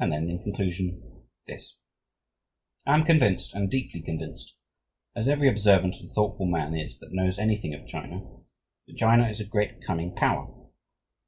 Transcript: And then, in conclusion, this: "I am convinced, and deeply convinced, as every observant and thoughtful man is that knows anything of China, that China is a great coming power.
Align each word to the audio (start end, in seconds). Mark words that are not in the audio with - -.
And 0.00 0.10
then, 0.10 0.28
in 0.28 0.42
conclusion, 0.42 1.22
this: 1.46 1.76
"I 2.84 2.94
am 2.98 3.04
convinced, 3.04 3.54
and 3.54 3.70
deeply 3.70 4.00
convinced, 4.02 4.56
as 5.14 5.28
every 5.28 5.46
observant 5.46 5.94
and 6.00 6.10
thoughtful 6.12 6.46
man 6.46 6.74
is 6.74 6.98
that 6.98 7.12
knows 7.12 7.38
anything 7.38 7.72
of 7.72 7.86
China, 7.86 8.26
that 8.88 8.96
China 8.96 9.28
is 9.28 9.38
a 9.38 9.44
great 9.44 9.80
coming 9.80 10.12
power. 10.12 10.52